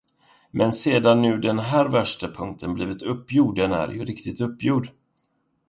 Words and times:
Men 0.51 0.71
sedan 0.71 1.21
nu 1.21 1.37
den 1.41 1.59
här 1.59 1.85
värsta 1.89 2.27
punkten 2.27 2.73
blivit 2.73 3.01
uppgjord 3.03 3.55
den 3.55 3.71
är 3.71 3.89
ju 3.89 4.05
riktigt 4.05 4.41
uppgjord. 4.41 4.87